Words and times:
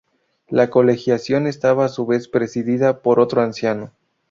La 0.47 0.71
colegiación 0.71 1.45
estaba 1.45 1.85
a 1.85 1.89
su 1.89 2.07
vez 2.07 2.27
presidida 2.27 3.03
por 3.03 3.19
otro 3.19 3.43
anciano. 3.43 3.93